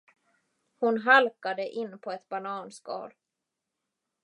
[0.79, 3.13] Hon halkade in på ett bananskal.